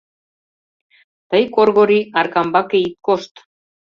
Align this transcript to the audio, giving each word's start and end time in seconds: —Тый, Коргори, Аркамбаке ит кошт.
—Тый, 1.29 1.43
Коргори, 1.55 1.99
Аркамбаке 2.19 2.77
ит 2.87 2.95
кошт. 3.05 3.33